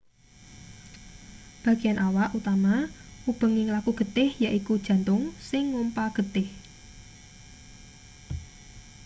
[1.65, 2.75] bagean awak utama
[3.31, 6.47] ubenging laku getih yaiku jantung sing ngompa getih